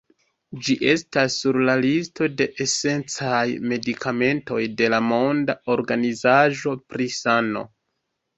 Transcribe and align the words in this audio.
Ĝi 0.67 0.75
estas 0.91 1.33
sur 1.41 1.59
la 1.67 1.75
listo 1.83 2.29
de 2.39 2.47
esencaj 2.65 3.43
medikamentoj 3.75 4.63
de 4.81 4.89
la 4.95 5.01
Monda 5.11 5.57
Organizaĵo 5.77 6.75
pri 6.95 7.09
Sano. 7.21 7.65